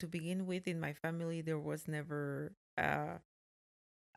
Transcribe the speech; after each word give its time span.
to 0.00 0.06
begin 0.06 0.46
with 0.46 0.66
in 0.66 0.80
my 0.80 0.92
family 0.92 1.40
there 1.40 1.58
was 1.58 1.88
never 1.88 2.52
uh 2.78 3.18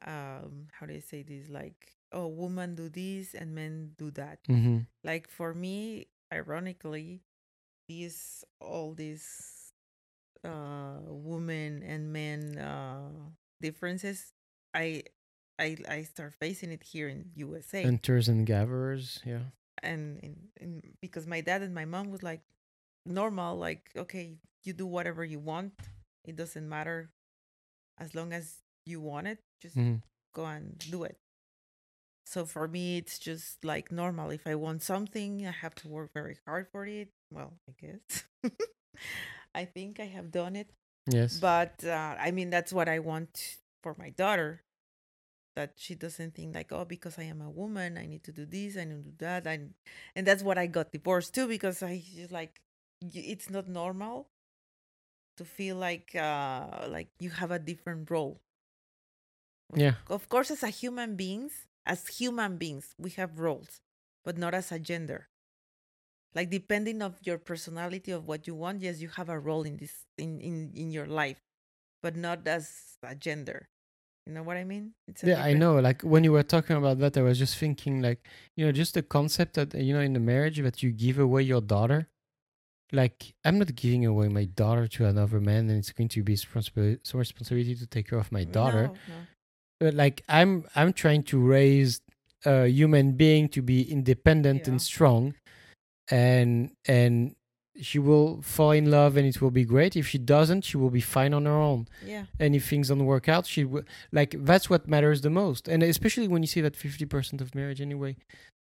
um 0.05 0.67
how 0.71 0.85
do 0.85 0.93
you 0.93 1.01
say 1.01 1.21
this 1.21 1.49
like 1.49 1.93
oh 2.11 2.27
women 2.27 2.75
do 2.75 2.89
this 2.89 3.33
and 3.33 3.53
men 3.53 3.91
do 3.97 4.09
that 4.11 4.39
Mm-hmm. 4.49 4.79
like 5.03 5.29
for 5.29 5.53
me 5.53 6.07
ironically 6.33 7.21
these 7.87 8.43
all 8.59 8.93
these 8.93 9.73
uh 10.43 10.99
women 11.05 11.83
and 11.83 12.11
men 12.11 12.57
uh 12.57 13.29
differences 13.61 14.33
i 14.73 15.03
i 15.59 15.77
i 15.87 16.01
start 16.03 16.33
facing 16.33 16.71
it 16.71 16.83
here 16.83 17.07
in 17.07 17.29
usa 17.35 17.83
Hunters 17.83 18.27
and 18.27 18.45
gatherers. 18.45 19.19
Yeah. 19.25 19.53
and 19.83 20.19
in, 20.23 20.35
in 20.59 20.81
because 21.01 21.27
my 21.27 21.41
dad 21.41 21.61
and 21.61 21.73
my 21.75 21.85
mom 21.85 22.09
was 22.09 22.23
like 22.23 22.41
normal 23.05 23.57
like 23.57 23.89
okay 23.95 24.37
you 24.63 24.73
do 24.73 24.85
whatever 24.85 25.23
you 25.25 25.39
want 25.39 25.73
it 26.25 26.35
doesn't 26.35 26.67
matter 26.67 27.09
as 27.99 28.15
long 28.15 28.33
as 28.33 28.59
you 28.85 29.01
want 29.01 29.27
it 29.27 29.39
just 29.61 29.75
hmm 29.75 29.95
go 30.33 30.45
and 30.45 30.77
do 30.91 31.03
it. 31.03 31.17
So 32.25 32.45
for 32.45 32.67
me 32.67 32.97
it's 32.97 33.19
just 33.19 33.63
like 33.65 33.91
normal 33.91 34.29
if 34.31 34.47
i 34.47 34.55
want 34.55 34.81
something 34.83 35.45
i 35.47 35.51
have 35.51 35.75
to 35.75 35.87
work 35.87 36.11
very 36.13 36.37
hard 36.45 36.67
for 36.71 36.85
it 36.85 37.09
well 37.31 37.53
i 37.69 37.73
guess. 37.79 38.23
I 39.55 39.65
think 39.65 39.99
i 39.99 40.05
have 40.05 40.31
done 40.31 40.55
it 40.55 40.69
Yes. 41.07 41.39
but 41.41 41.83
uh, 41.85 42.15
i 42.19 42.31
mean 42.31 42.49
that's 42.49 42.73
what 42.73 42.89
i 42.89 42.99
want 42.99 43.57
for 43.83 43.95
my 43.99 44.09
daughter 44.11 44.61
that 45.55 45.73
she 45.77 45.95
doesn't 45.95 46.35
think 46.35 46.55
like 46.55 46.71
oh 46.71 46.85
because 46.85 47.17
i 47.19 47.23
am 47.23 47.41
a 47.41 47.49
woman 47.49 47.97
i 47.97 48.05
need 48.05 48.23
to 48.23 48.31
do 48.31 48.45
this 48.45 48.77
i 48.77 48.83
need 48.85 49.03
to 49.03 49.09
do 49.11 49.15
that 49.19 49.47
and 49.47 49.73
and 50.15 50.25
that's 50.27 50.43
what 50.43 50.57
i 50.57 50.67
got 50.67 50.91
divorced 50.91 51.33
too 51.35 51.47
because 51.47 51.83
i 51.83 52.01
just 52.15 52.31
like 52.31 52.61
y- 53.01 53.09
it's 53.33 53.49
not 53.49 53.67
normal 53.67 54.29
to 55.37 55.45
feel 55.45 55.75
like 55.77 56.15
uh 56.15 56.87
like 56.89 57.09
you 57.19 57.29
have 57.29 57.51
a 57.51 57.59
different 57.59 58.09
role 58.09 58.41
yeah. 59.75 59.93
of 60.09 60.27
course 60.29 60.51
as 60.51 60.63
a 60.63 60.69
human 60.69 61.15
beings 61.15 61.67
as 61.85 62.07
human 62.07 62.57
beings 62.57 62.93
we 62.97 63.09
have 63.11 63.39
roles 63.39 63.81
but 64.23 64.37
not 64.37 64.53
as 64.53 64.71
a 64.71 64.79
gender 64.79 65.29
like 66.35 66.49
depending 66.49 67.01
of 67.01 67.17
your 67.23 67.37
personality 67.37 68.11
of 68.11 68.27
what 68.27 68.47
you 68.47 68.55
want 68.55 68.81
yes 68.81 69.01
you 69.01 69.09
have 69.09 69.29
a 69.29 69.39
role 69.39 69.63
in 69.63 69.77
this 69.77 70.05
in 70.17 70.39
in, 70.41 70.71
in 70.75 70.91
your 70.91 71.07
life 71.07 71.41
but 72.01 72.15
not 72.15 72.47
as 72.47 72.97
a 73.03 73.15
gender 73.15 73.69
you 74.25 74.33
know 74.33 74.43
what 74.43 74.57
i 74.57 74.63
mean 74.63 74.93
it's 75.07 75.23
a 75.23 75.27
Yeah, 75.27 75.41
I 75.43 75.53
know. 75.53 75.79
Like 75.79 76.01
when 76.03 76.23
you 76.23 76.31
were 76.33 76.43
talking 76.43 76.75
about 76.77 76.99
that, 76.99 77.17
I 77.17 77.21
was 77.21 77.37
just 77.39 77.57
thinking, 77.57 78.01
like, 78.01 78.27
you 78.55 78.65
know, 78.65 78.71
just 78.71 78.95
the 78.95 79.03
concept 79.03 79.55
that, 79.55 79.73
you 79.75 79.93
know, 79.93 80.01
in 80.01 80.13
the 80.13 80.19
marriage 80.19 80.59
that 80.59 80.83
you 80.83 80.91
give 80.91 81.19
away 81.19 81.43
your 81.43 81.61
daughter. 81.61 82.07
Like, 82.91 83.33
I'm 83.45 83.57
not 83.57 83.73
giving 83.75 84.05
away 84.05 84.27
my 84.27 84.45
daughter 84.45 84.87
to 84.87 85.05
another 85.05 85.39
man, 85.39 85.69
and 85.69 85.77
it's 85.79 85.91
going 85.91 86.09
to 86.09 86.23
be 86.23 86.33
responsibility, 86.33 86.99
so 87.03 87.17
responsibility 87.17 87.75
to 87.75 87.85
take 87.87 88.09
care 88.09 88.19
of 88.19 88.31
my 88.31 88.43
daughter. 88.43 88.87
no, 88.87 88.93
no. 88.93 89.15
But 89.79 89.93
like, 89.93 90.23
I'm, 90.29 90.65
I'm 90.75 90.91
trying 90.93 91.23
to 91.23 91.39
raise 91.39 92.01
a 92.45 92.67
human 92.67 93.13
being 93.13 93.47
to 93.49 93.61
be 93.61 93.81
independent 93.89 94.61
Yeah. 94.65 94.71
and 94.71 94.81
strong, 94.81 95.35
and 96.09 96.71
and 96.87 97.35
she 97.79 97.97
will 97.99 98.41
fall 98.41 98.71
in 98.71 98.91
love, 98.91 99.15
and 99.17 99.25
it 99.25 99.41
will 99.41 99.49
be 99.51 99.63
great. 99.63 99.95
If 99.95 100.07
she 100.09 100.17
doesn't, 100.17 100.63
she 100.65 100.75
will 100.77 100.89
be 100.89 100.99
fine 101.01 101.33
on 101.33 101.45
her 101.45 101.51
own 101.71 101.87
yeah 102.05 102.25
and 102.39 102.53
if 102.55 102.67
things 102.67 102.89
don't 102.89 103.05
work 103.05 103.29
out 103.29 103.45
she 103.47 103.63
will 103.63 103.83
like 104.11 104.35
that's 104.39 104.69
what 104.69 104.87
matters 104.87 105.21
the 105.21 105.29
most 105.29 105.67
and 105.67 105.81
especially 105.81 106.27
when 106.27 106.43
you 106.43 106.47
see 106.47 106.61
that 106.61 106.73
50% 106.73 107.39
of 107.41 107.55
marriage 107.55 107.79
anyway 107.81 108.17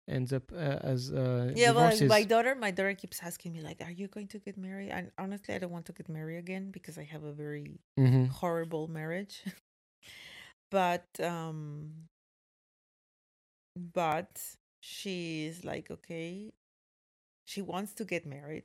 ends 0.08 0.32
up 0.32 0.50
uh, 0.52 0.78
as 0.92 1.12
uh 1.12 1.52
yeah 1.54 1.70
well 1.70 1.92
my 2.06 2.22
daughter 2.24 2.54
my 2.54 2.70
daughter 2.70 2.94
keeps 2.94 3.20
asking 3.22 3.52
me 3.52 3.60
like 3.60 3.80
are 3.84 3.90
you 3.90 4.08
going 4.08 4.26
to 4.28 4.38
get 4.38 4.56
married? 4.56 4.90
And 4.90 5.10
honestly 5.18 5.54
i 5.54 5.58
don't 5.58 5.70
want 5.70 5.86
to 5.86 5.92
get 5.92 6.08
married 6.08 6.38
again 6.38 6.70
because 6.70 6.96
i 6.98 7.04
have 7.04 7.24
a 7.24 7.32
very 7.32 7.80
Mhm. 7.98 8.28
horrible 8.30 8.88
marriage. 8.88 9.42
But 10.70 11.08
um 11.20 12.08
but 13.76 14.42
she's 14.80 15.64
like 15.64 15.90
okay 15.90 16.52
she 17.44 17.62
wants 17.62 17.94
to 17.94 18.04
get 18.04 18.26
married. 18.26 18.64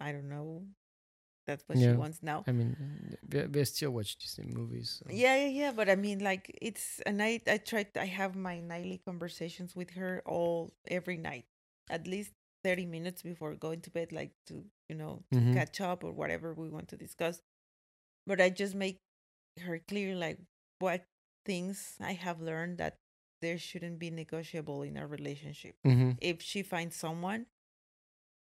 I 0.00 0.12
don't 0.12 0.28
know 0.28 0.64
that's 1.46 1.64
what 1.68 1.78
Yeah. 1.78 1.92
she 1.92 1.96
wants 1.96 2.22
now 2.22 2.44
i 2.46 2.52
mean 2.52 2.76
we, 3.32 3.40
they 3.42 3.64
still 3.64 3.90
watch 3.92 4.16
disney 4.16 4.46
movies 4.52 5.00
so. 5.02 5.06
yeah 5.12 5.36
yeah 5.36 5.48
yeah 5.48 5.72
but 5.72 5.88
i 5.88 5.94
mean 5.96 6.18
like 6.20 6.56
it's 6.60 7.00
a 7.06 7.12
night 7.12 7.42
i 7.48 7.56
try 7.58 7.86
i 8.00 8.04
have 8.06 8.34
my 8.34 8.60
nightly 8.60 9.00
conversations 9.04 9.74
with 9.76 9.90
her 9.90 10.22
all 10.26 10.70
every 10.88 11.16
night 11.16 11.44
at 11.90 12.06
least 12.06 12.32
30 12.64 12.86
minutes 12.86 13.22
before 13.22 13.54
going 13.54 13.80
to 13.80 13.90
bed 13.90 14.10
like 14.12 14.32
to 14.46 14.64
you 14.88 14.96
know 14.96 15.22
to 15.32 15.38
Mhm. 15.38 15.54
catch 15.54 15.80
up 15.80 16.02
or 16.04 16.12
whatever 16.12 16.52
we 16.54 16.68
want 16.68 16.88
to 16.88 16.96
discuss 16.96 17.42
but 18.26 18.40
i 18.40 18.48
just 18.50 18.74
make 18.74 18.98
her 19.60 19.78
clear 19.78 20.14
like 20.14 20.38
what 20.80 21.04
things 21.44 21.96
i 22.00 22.12
have 22.12 22.40
learned 22.40 22.78
that 22.78 22.98
there 23.42 23.58
shouldn't 23.58 23.98
be 23.98 24.10
negotiable 24.10 24.82
in 24.82 24.96
a 24.96 25.06
relationship 25.06 25.76
Mhm. 25.84 26.16
if 26.20 26.42
she 26.42 26.62
finds 26.62 26.96
someone 26.96 27.46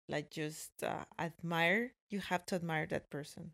like 0.10 0.30
just 0.32 0.84
uh, 0.84 1.06
admire 1.20 1.94
you 2.10 2.20
have 2.20 2.46
to 2.48 2.56
admire 2.56 2.86
that 2.88 3.10
person. 3.10 3.52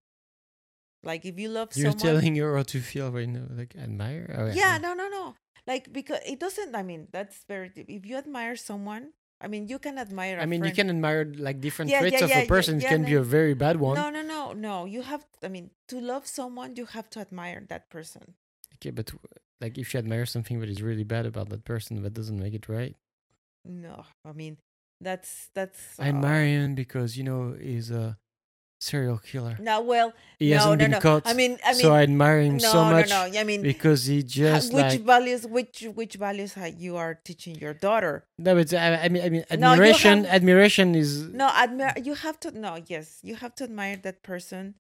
Like 1.04 1.26
if 1.26 1.40
you 1.40 1.50
love 1.50 1.70
you're 1.76 1.92
someone 1.92 2.00
telling 2.00 2.36
her 2.36 2.58
how 2.58 2.64
to 2.64 2.80
feel 2.82 3.12
right 3.12 3.28
now 3.30 3.46
like 3.56 3.76
admire? 3.76 4.36
Oh, 4.38 4.48
yeah 4.54 4.78
no 4.82 4.94
no 4.94 5.08
no. 5.08 5.36
Like 5.68 5.94
because 5.94 6.20
it 6.26 6.40
doesn't 6.40 6.76
i 6.76 6.84
mean 6.84 7.08
that's 7.12 7.44
very 7.48 7.70
deep. 7.70 7.86
if 7.90 8.06
you 8.06 8.18
admire 8.18 8.56
someone 8.56 9.14
i 9.40 9.48
mean 9.48 9.68
you 9.68 9.78
can 9.78 9.98
admire 9.98 10.40
i 10.40 10.46
mean 10.46 10.64
you 10.64 10.72
can 10.74 10.90
admire 10.90 11.32
like 11.38 11.62
different 11.62 11.92
Yeah, 11.92 12.00
traits 12.02 12.20
yeah, 12.20 12.26
of 12.26 12.30
yeah, 12.32 12.40
a 12.40 12.48
person. 12.48 12.82
It 12.82 12.88
can 12.88 13.06
be 13.06 13.14
a 13.14 13.22
very 13.22 13.54
bad 13.54 13.80
one. 13.80 13.96
no 13.96 14.10
no 14.10 14.22
no 14.22 14.54
no. 14.54 14.86
You 14.86 15.04
have 15.04 15.26
i 15.44 15.48
mean 15.48 15.70
to 15.88 16.02
love 16.02 16.28
someone 16.28 16.76
you 16.76 16.86
have 16.86 17.10
to 17.12 17.20
admire 17.20 17.64
that 17.70 17.90
person. 17.90 18.36
Okay 18.76 18.90
but 18.92 19.12
like 19.62 19.78
if 19.78 19.94
you 19.94 20.00
admire 20.00 20.26
something 20.26 20.60
that 20.60 20.70
is 20.70 20.82
really 20.82 21.04
bad 21.04 21.26
about 21.26 21.50
that 21.50 21.64
person 21.64 22.02
that 22.04 22.14
doesn't 22.14 22.40
make 22.40 22.54
it 22.54 22.68
right? 22.68 22.96
No 23.64 24.06
i 24.26 24.32
mean 24.34 24.58
that's 25.02 25.50
that's 25.54 26.00
i 26.00 26.06
uh, 26.06 26.10
admire 26.10 26.46
him 26.46 26.76
because 26.76 27.18
you 27.18 27.24
know 27.24 27.56
he's 27.60 27.92
a 27.92 28.18
serial 28.82 29.18
killer. 29.18 29.58
No 29.60 29.82
well 29.82 30.14
he 30.38 30.52
no 30.52 30.56
hasn't 30.56 30.80
no 30.80 30.84
been 30.86 30.92
no. 30.92 31.00
caught 31.02 31.24
i 31.26 31.34
mean 31.34 31.58
i 31.66 31.74
mean 31.74 31.82
so 31.82 31.94
I 31.94 32.04
admire 32.04 32.40
him 32.40 32.58
no 32.58 32.72
so 32.72 32.84
much 32.86 33.10
no. 33.10 33.28
No 33.28 33.40
i 33.40 33.44
mean 33.44 33.62
because 33.62 34.06
he 34.06 34.24
just 34.42 34.74
which 34.74 34.82
like 34.82 35.02
values 35.02 35.46
which 35.46 35.86
which 35.94 36.16
values 36.16 36.56
you 36.78 36.96
are 36.96 37.20
teaching 37.26 37.56
your 37.56 37.74
daughter? 37.74 38.24
No, 38.38 38.56
but 38.56 38.74
I, 38.74 38.96
I 39.04 39.10
mean, 39.10 39.24
I 39.24 39.30
mean, 39.30 39.44
admiration, 39.52 40.24
have- 40.24 40.34
admiration 40.34 40.96
is 40.96 41.28
no 41.28 41.50
admire 41.50 41.94
you 42.02 42.14
have 42.14 42.40
to 42.40 42.58
no 42.58 42.80
yes 42.88 43.20
you 43.22 43.36
have 43.36 43.54
to 43.56 43.66
admire 43.66 43.98
that 43.98 44.24
person 44.24 44.76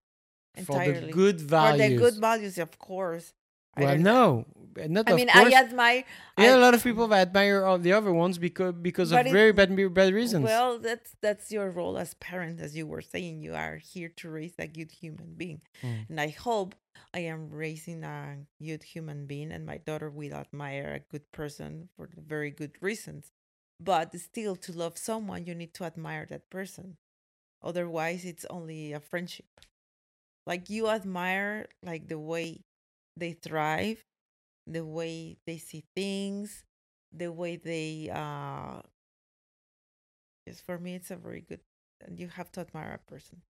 entirely 0.56 0.94
for 0.94 1.06
the 1.08 1.12
good 1.12 1.41
values. 1.41 1.72
for 1.72 1.90
the 1.90 1.96
good 1.97 2.16
values. 2.22 2.58
of 2.58 2.79
course. 2.79 3.34
I 3.75 3.84
well, 3.84 3.97
no, 3.97 4.46
not 4.78 5.09
I 5.09 5.13
mean, 5.16 5.28
course. 5.30 5.53
I 5.53 5.59
admire. 5.59 6.03
yeah, 6.38 6.53
I- 6.53 6.57
a 6.57 6.59
lot 6.59 6.74
of 6.74 6.84
people 6.84 7.07
that 7.09 7.28
admire 7.30 7.63
all 7.66 7.78
the 7.78 7.94
other 7.94 8.13
ones 8.13 8.38
because 8.38 8.74
because 8.74 9.12
of 9.12 9.25
it- 9.25 9.31
very 9.31 9.52
bad 9.52 9.69
bad 9.94 10.13
reasons. 10.13 10.44
Well, 10.46 10.80
that's 10.80 11.16
that's 11.22 11.52
your 11.52 11.69
role 11.72 11.97
as 11.97 12.13
parent, 12.16 12.59
as 12.62 12.75
you 12.75 12.85
were 12.88 13.02
saying. 13.02 13.41
You 13.41 13.53
are 13.56 13.78
here 13.78 14.09
to 14.18 14.29
raise 14.29 14.53
a 14.59 14.68
good 14.68 14.91
human 14.91 15.34
being, 15.35 15.62
Mm. 15.84 16.09
and 16.09 16.19
I 16.22 16.29
hope 16.29 16.75
I 17.13 17.19
am 17.19 17.50
raising 17.50 18.03
a 18.03 18.38
good 18.62 18.84
human 18.84 19.25
being, 19.25 19.52
and 19.52 19.66
my 19.66 19.78
daughter 19.78 20.09
will 20.09 20.34
admire 20.34 20.94
a 20.94 21.00
good 21.12 21.31
person 21.31 21.90
for 21.96 22.09
very 22.16 22.52
good 22.52 22.75
reasons. 22.81 23.31
But 23.81 24.13
still, 24.19 24.56
to 24.58 24.72
love 24.74 24.97
someone, 24.97 25.46
you 25.46 25.56
need 25.56 25.74
to 25.75 25.85
admire 25.85 26.25
that 26.29 26.50
person. 26.50 26.97
Otherwise, 27.62 28.25
it's 28.25 28.46
only 28.50 28.91
a 28.94 29.00
friendship. 29.00 29.47
Like 30.46 30.69
you 30.69 30.90
admire, 30.90 31.68
like 31.84 32.08
the 32.08 32.19
way 32.19 32.62
they 33.16 33.34
thrive, 33.34 34.03
the 34.69 34.85
way 34.85 35.38
they 35.46 35.57
see 35.57 35.84
things, 35.96 36.63
the 37.12 37.31
way 37.31 37.57
they 37.57 38.09
uh 38.13 38.81
yes 40.46 40.62
for 40.62 40.78
me 40.78 40.96
it's 40.96 41.12
a 41.12 41.16
very 41.16 41.41
good 41.41 41.59
and 42.06 42.19
you 42.19 42.28
have 42.28 42.52
to 42.52 42.59
admire 42.62 42.94
a 43.00 43.12
person 43.12 43.41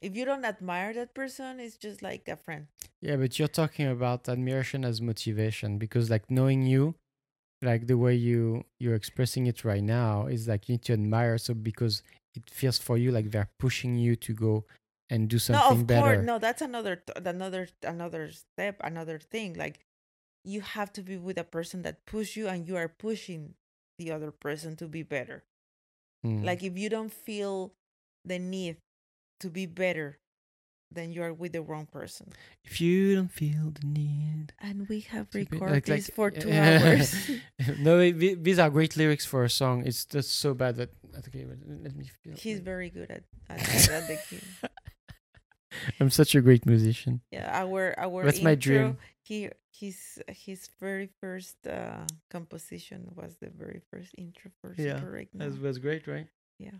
if 0.00 0.16
you 0.16 0.24
don't 0.24 0.44
admire 0.44 0.92
that 0.94 1.14
person 1.14 1.60
it's 1.60 1.76
just 1.76 2.02
like 2.02 2.28
a 2.28 2.36
friend 2.36 2.66
Yeah, 3.00 3.16
but 3.16 3.38
you're 3.38 3.48
talking 3.62 3.86
about 3.88 4.28
admiration 4.28 4.84
as 4.84 5.00
motivation 5.00 5.78
because 5.78 6.10
like 6.10 6.30
knowing 6.30 6.62
you, 6.66 6.94
like 7.62 7.86
the 7.86 7.98
way 7.98 8.14
you 8.14 8.64
you're 8.80 8.94
expressing 8.94 9.46
it 9.46 9.64
right 9.64 9.82
now 9.82 10.26
is 10.26 10.48
like 10.48 10.68
you 10.68 10.74
need 10.74 10.84
to 10.84 10.92
admire 10.94 11.38
so 11.38 11.54
because 11.54 12.02
it 12.34 12.44
feels 12.50 12.78
for 12.78 12.96
you 12.98 13.10
like 13.12 13.30
they're 13.30 13.50
pushing 13.58 13.96
you 13.96 14.16
to 14.16 14.32
go 14.34 14.64
and 15.10 15.28
do 15.28 15.38
something 15.38 15.64
no 15.64 15.70
of 15.82 15.86
better. 15.86 16.16
course 16.16 16.26
no 16.26 16.38
that's 16.38 16.62
another 16.62 17.02
another 17.24 17.68
another 17.82 18.30
step 18.30 18.76
another 18.82 19.18
thing 19.18 19.54
like 19.54 19.80
you 20.44 20.60
have 20.60 20.92
to 20.92 21.02
be 21.02 21.16
with 21.16 21.38
a 21.38 21.44
person 21.44 21.82
that 21.82 22.04
push 22.06 22.36
you 22.36 22.46
and 22.48 22.68
you 22.68 22.76
are 22.76 22.88
pushing 22.88 23.54
the 23.98 24.10
other 24.12 24.30
person 24.30 24.76
to 24.76 24.86
be 24.88 25.02
better 25.02 25.42
Mm. 26.24 26.42
like 26.44 26.62
if 26.62 26.78
you 26.78 26.88
don't 26.88 27.12
feel 27.12 27.74
the 28.24 28.38
need 28.38 28.76
to 29.40 29.50
be 29.50 29.66
better 29.66 30.18
then 30.90 31.12
you 31.12 31.22
are 31.22 31.32
with 31.34 31.52
the 31.52 31.60
wrong 31.60 31.84
person 31.86 32.32
if 32.64 32.80
you 32.80 33.14
don't 33.14 33.30
feel 33.32 33.70
the 33.78 33.86
need 33.86 34.52
and 34.58 34.88
we 34.88 35.00
have 35.00 35.26
recorded 35.34 35.74
like- 35.74 35.84
this 35.84 36.08
like- 36.08 36.14
for 36.16 36.30
two 36.30 36.50
hours 36.64 37.12
no, 37.78 37.98
it- 38.00 38.18
th- 38.18 38.38
these 38.40 38.58
are 38.58 38.70
great 38.70 38.96
lyrics 38.96 39.26
for 39.26 39.44
a 39.44 39.50
song. 39.50 39.84
It's 39.86 40.04
just 40.06 40.30
so 40.40 40.54
bad 40.54 40.76
that 40.76 40.90
okay. 41.28 41.44
Let 41.84 41.94
me 41.96 42.04
feel. 42.22 42.34
He's 42.36 42.60
very 42.60 42.88
good 42.90 43.10
at 43.10 43.24
at, 43.50 43.60
at 43.90 44.08
the 44.08 44.18
key. 44.28 44.40
I'm 46.00 46.10
such 46.10 46.34
a 46.34 46.40
great 46.40 46.66
musician. 46.66 47.20
Yeah, 47.30 47.48
our 47.52 47.94
our 47.98 48.24
That's 48.24 48.42
my 48.42 48.54
dream. 48.54 48.98
He 49.22 49.50
his 49.72 50.22
his 50.28 50.68
very 50.80 51.08
first 51.20 51.66
uh, 51.66 52.06
composition 52.30 53.10
was 53.14 53.36
the 53.40 53.50
very 53.50 53.80
first 53.90 54.14
intro 54.18 54.50
for 54.60 54.74
Yeah, 54.76 55.00
Super 55.00 55.16
Egg 55.18 55.28
That 55.34 55.60
was 55.60 55.78
great, 55.78 56.06
right? 56.06 56.28
Yeah. 56.58 56.78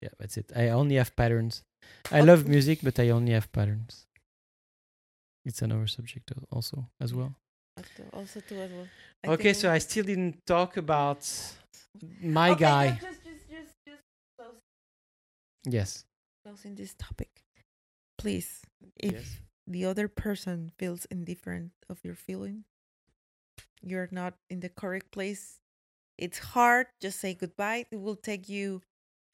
Yeah, 0.00 0.10
that's 0.18 0.36
it. 0.36 0.52
I 0.54 0.68
only 0.70 0.96
have 0.96 1.14
patterns. 1.16 1.64
I 2.12 2.20
love 2.20 2.46
music, 2.46 2.80
but 2.82 2.98
I 2.98 3.10
only 3.10 3.32
have 3.32 3.50
patterns. 3.52 4.06
It's 5.44 5.62
another 5.62 5.86
subject 5.86 6.30
also 6.50 6.88
as 7.00 7.14
well. 7.14 7.34
Also 8.12 8.40
too 8.40 8.60
as 8.60 8.70
well. 8.70 8.88
I 9.24 9.28
Okay, 9.28 9.52
so 9.52 9.70
I 9.70 9.78
still 9.78 10.04
didn't 10.04 10.44
talk 10.46 10.76
about 10.76 11.26
my 12.20 12.50
Okay, 12.50 12.60
guy. 12.60 12.86
no, 12.86 12.90
Just 12.90 13.02
just 13.02 13.02
just 13.02 13.24
just 13.24 13.26
close, 13.26 13.27
Yes. 15.64 16.04
closing 16.44 16.74
this 16.76 16.94
topic, 16.94 17.44
please. 18.16 18.62
If 18.96 19.12
Yes. 19.14 19.40
the 19.66 19.84
other 19.84 20.08
person 20.08 20.72
feels 20.78 21.04
indifferent 21.06 21.72
of 21.88 22.02
your 22.04 22.14
feeling, 22.14 22.64
you're 23.82 24.08
not 24.10 24.34
in 24.48 24.60
the 24.60 24.68
correct 24.68 25.10
place. 25.10 25.60
It's 26.16 26.38
hard. 26.38 26.86
Just 27.00 27.20
say 27.20 27.34
goodbye. 27.34 27.86
It 27.90 28.00
will 28.00 28.16
take 28.16 28.48
you 28.48 28.82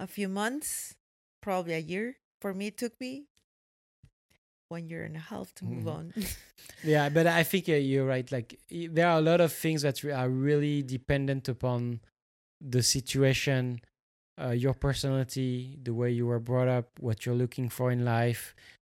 a 0.00 0.06
few 0.06 0.28
months, 0.28 0.96
probably 1.40 1.74
a 1.74 1.78
year. 1.78 2.16
For 2.40 2.52
me, 2.52 2.66
it 2.68 2.76
took 2.76 2.98
me 3.00 3.26
one 4.68 4.88
year 4.88 5.04
and 5.04 5.16
a 5.16 5.20
half 5.20 5.54
to 5.56 5.64
move 5.64 5.84
Mhm. 5.84 5.94
on. 5.94 6.14
Yeah, 6.82 7.08
but 7.08 7.26
I 7.26 7.42
think 7.44 7.68
uh, 7.68 7.72
you're 7.74 8.04
right. 8.06 8.30
Like 8.30 8.58
there 8.70 9.08
are 9.08 9.18
a 9.18 9.22
lot 9.22 9.40
of 9.40 9.52
things 9.52 9.82
that 9.82 10.04
are 10.04 10.28
really 10.28 10.82
dependent 10.82 11.48
upon 11.48 12.00
the 12.60 12.82
situation, 12.82 13.80
uh, 14.40 14.50
your 14.50 14.74
personality, 14.74 15.78
the 15.82 15.94
way 15.94 16.10
you 16.10 16.26
were 16.26 16.40
brought 16.40 16.68
up, 16.68 16.88
what 16.98 17.24
you're 17.24 17.34
looking 17.34 17.68
for 17.68 17.90
in 17.90 18.04
life, 18.04 18.54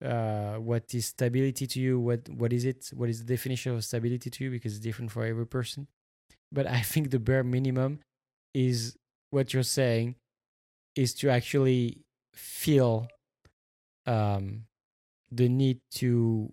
uh, 0.05 0.55
what 0.55 0.95
is 0.95 1.07
stability 1.07 1.67
to 1.67 1.81
you, 1.81 1.99
what 1.99 2.29
what 2.29 2.53
is 2.53 2.65
it, 2.65 2.91
what 2.95 3.09
is 3.09 3.25
the 3.25 3.35
definition 3.35 3.75
of 3.75 3.85
stability 3.85 4.31
to 4.31 4.45
you, 4.45 4.51
because 4.51 4.77
it's 4.77 4.85
different 4.85 5.11
for 5.11 5.25
every 5.25 5.47
person. 5.47 5.87
But 6.53 6.67
I 6.67 6.81
think 6.81 7.11
the 7.11 7.19
bare 7.19 7.45
minimum 7.45 8.01
is 8.53 8.97
what 9.31 9.53
you're 9.53 9.63
saying 9.63 10.17
is 10.95 11.15
to 11.15 11.29
actually 11.29 12.03
feel 12.35 13.09
um, 14.07 14.65
the 15.31 15.49
need 15.49 15.81
to 15.91 16.53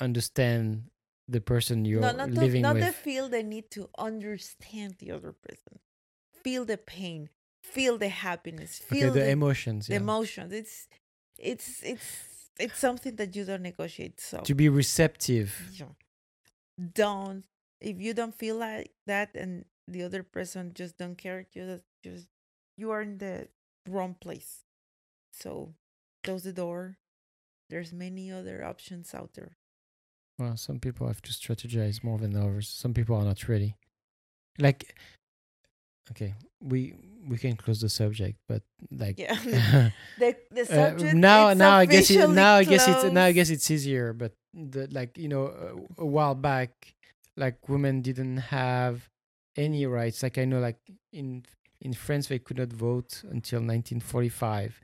understand 0.00 0.90
the 1.28 1.40
person 1.40 1.84
you're 1.84 2.02
no, 2.02 2.12
not 2.12 2.30
living 2.30 2.62
not 2.62 2.74
with. 2.74 2.84
the 2.84 2.92
feel 2.92 3.28
the 3.28 3.42
need 3.42 3.70
to 3.70 3.88
understand 3.96 4.96
the 4.98 5.10
other 5.10 5.32
person. 5.32 5.78
Feel 6.42 6.66
the 6.66 6.76
pain. 6.76 7.30
Feel 7.74 7.98
the 7.98 8.08
happiness. 8.08 8.80
okay, 8.84 9.00
Feel 9.00 9.12
the, 9.12 9.20
the, 9.20 9.30
emotions. 9.30 9.86
the 9.86 9.94
yeah. 9.94 10.00
emotions. 10.00 10.52
It's 10.52 10.88
it's 11.38 11.82
it's 11.82 12.06
it's 12.58 12.78
something 12.78 13.16
that 13.16 13.34
you 13.36 13.44
don't 13.44 13.62
negotiate. 13.62 14.20
So 14.20 14.38
to 14.40 14.54
be 14.54 14.68
receptive. 14.68 15.50
yeah. 15.72 15.86
don't 16.94 17.44
if 17.80 18.00
you 18.00 18.14
don't 18.14 18.34
feel 18.34 18.56
like 18.56 18.92
that 19.06 19.30
and 19.34 19.64
the 19.86 20.02
other 20.02 20.22
person 20.22 20.72
just 20.74 20.96
don't 20.96 21.18
care, 21.18 21.46
you 21.52 21.80
just 22.02 22.26
you 22.76 22.90
are 22.90 23.02
in 23.02 23.18
the 23.18 23.48
wrong 23.88 24.16
place. 24.20 24.64
So 25.32 25.74
close 26.22 26.42
the 26.42 26.52
door. 26.52 26.98
There's 27.70 27.92
many 27.92 28.30
other 28.30 28.64
options 28.64 29.14
out 29.14 29.34
there. 29.34 29.56
Well, 30.38 30.56
some 30.56 30.80
people 30.80 31.06
have 31.06 31.22
to 31.22 31.32
strategize 31.32 32.02
more 32.02 32.18
than 32.18 32.36
others. 32.36 32.68
Some 32.68 32.92
people 32.94 33.16
are 33.16 33.24
not 33.24 33.48
ready. 33.48 33.76
Like, 34.58 34.96
okay, 36.10 36.34
we 36.62 36.94
we 37.26 37.38
can 37.38 37.56
close 37.56 37.80
the 37.80 37.88
subject, 37.88 38.38
but 38.48 38.62
like, 38.90 39.18
Yeah. 39.18 39.90
The 40.18 40.36
the 40.50 40.62
uh, 40.62 41.14
now 41.14 41.48
it's 41.48 41.58
now 41.58 41.76
I 41.76 41.86
guess 41.86 42.10
it, 42.10 42.28
now 42.30 42.56
I 42.56 42.64
guess 42.64 42.86
it's 42.88 43.12
now 43.12 43.24
I 43.24 43.32
guess 43.32 43.50
it's 43.50 43.70
easier. 43.70 44.12
But 44.12 44.32
the 44.52 44.88
like 44.90 45.16
you 45.18 45.28
know 45.28 45.46
a, 45.98 46.02
a 46.02 46.06
while 46.06 46.34
back, 46.34 46.94
like 47.36 47.68
women 47.68 48.02
didn't 48.02 48.38
have 48.38 49.08
any 49.56 49.86
rights. 49.86 50.22
Like 50.22 50.38
I 50.38 50.44
know, 50.44 50.60
like 50.60 50.78
in 51.12 51.44
in 51.80 51.94
France, 51.94 52.28
they 52.28 52.38
could 52.38 52.58
not 52.58 52.72
vote 52.72 53.22
until 53.24 53.60
1945. 53.60 54.80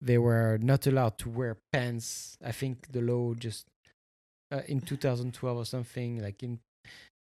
They 0.00 0.18
were 0.18 0.58
not 0.62 0.86
allowed 0.86 1.18
to 1.18 1.28
wear 1.28 1.56
pants. 1.72 2.36
I 2.44 2.52
think 2.52 2.92
the 2.92 3.00
law 3.00 3.34
just 3.34 3.66
uh, 4.52 4.62
in 4.68 4.80
2012 4.80 5.56
or 5.56 5.64
something. 5.64 6.22
Like 6.22 6.42
in 6.42 6.60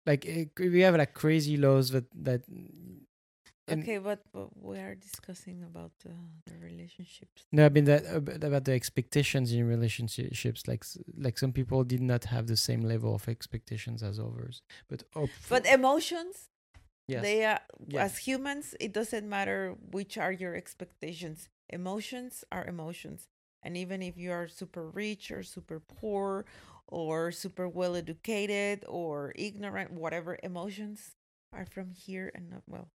like 0.06 0.25
we 0.57 0.81
have 0.81 0.95
like 0.95 1.13
crazy 1.13 1.57
laws 1.57 1.92
that 1.92 2.06
that. 2.16 2.42
And- 3.68 3.83
okay, 3.83 3.98
but, 3.98 4.19
but 4.33 4.48
we 4.62 4.77
are 4.80 4.95
discussing 4.95 5.63
about 5.63 5.92
uh, 6.06 6.10
the 6.48 6.57
relationships. 6.57 7.45
No, 7.51 7.65
I 7.65 7.69
mean 7.69 7.86
that 7.86 8.06
ab- 8.06 8.44
about 8.44 8.65
the 8.65 8.74
expectations 8.74 9.51
in 9.54 9.65
relationships. 9.68 10.68
Like 10.68 10.83
s- 10.83 10.98
like 11.18 11.38
some 11.38 11.54
people 11.54 11.83
did 11.83 12.01
not 12.01 12.25
have 12.25 12.48
the 12.48 12.57
same 12.57 12.81
level 12.81 13.15
of 13.15 13.27
expectations 13.30 14.04
as 14.04 14.19
others. 14.19 14.62
But 14.89 15.04
But 15.50 15.65
emotions, 15.65 16.50
yes, 17.07 17.21
they 17.24 17.45
are 17.45 17.62
as 17.98 18.18
humans. 18.18 18.75
It 18.80 18.92
doesn't 18.94 19.27
matter 19.38 19.75
which 19.92 20.18
are 20.18 20.31
your 20.31 20.56
expectations. 20.56 21.50
Emotions 21.69 22.44
are 22.51 22.66
emotions, 22.66 23.27
and 23.63 23.77
even 23.77 24.01
if 24.01 24.18
you 24.18 24.31
are 24.31 24.48
super 24.48 24.89
rich 24.89 25.31
or 25.31 25.42
super 25.44 25.80
poor 25.80 26.45
or 26.88 27.31
super 27.31 27.68
well 27.68 27.95
educated 27.95 28.83
or 28.88 29.33
ignorant, 29.36 29.92
whatever 29.92 30.38
emotions 30.44 31.16
are 31.54 31.66
from 31.66 31.92
here 31.92 32.30
and 32.36 32.50
not 32.50 32.63
well, 32.68 32.89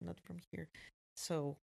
not 0.00 0.18
from 0.20 0.38
here. 0.50 0.68
So 1.16 1.56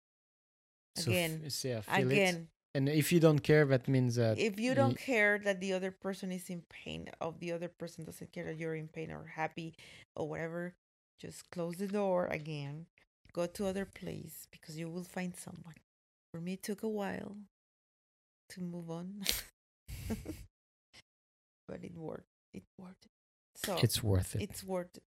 So 0.97 1.11
f- 1.11 1.13
again, 1.13 1.41
yeah, 1.65 1.81
feel 1.81 2.11
it. 2.11 2.13
again, 2.15 2.49
And 2.75 2.89
if 2.89 3.13
you 3.13 3.21
don't 3.21 3.41
care, 3.41 3.65
that 3.67 3.89
means 3.89 4.17
that 4.17 4.39
if 4.39 4.59
you 4.59 4.75
don't 4.75 4.97
care 4.99 5.39
that 5.39 5.61
the 5.61 5.73
other 5.73 5.91
person 5.91 6.31
is 6.33 6.49
in 6.51 6.63
pain 6.69 7.11
of 7.21 7.39
the 7.41 7.53
other 7.53 7.69
person 7.69 8.05
doesn't 8.05 8.33
care 8.33 8.45
that 8.45 8.59
you're 8.59 8.75
in 8.77 8.89
pain 8.89 9.11
or 9.11 9.25
happy 9.27 9.75
or 10.17 10.29
whatever 10.29 10.75
just 11.21 11.51
close 11.51 11.77
the 11.77 11.89
door 11.89 12.27
again 12.27 12.87
go 13.33 13.47
to 13.47 13.67
other 13.67 13.85
place 13.87 14.47
because 14.51 14.79
you 14.79 14.89
will 14.89 15.03
find 15.05 15.35
someone 15.37 15.75
for 16.33 16.41
me 16.41 16.53
it 16.55 16.63
took 16.63 16.83
a 16.83 16.89
while 16.89 17.37
to 18.51 18.61
move 18.61 18.91
on 18.91 19.25
but 21.69 21.83
it 21.83 21.97
worked 21.97 22.29
it 22.55 22.63
worked 22.79 23.07
so 23.57 23.77
it's 23.83 24.03
worth 24.03 24.35
it. 24.37 24.43
it's 24.43 24.63
worth 24.65 24.97
it 24.97 25.03